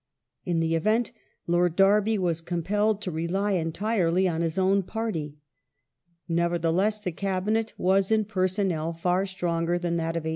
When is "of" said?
10.17-10.21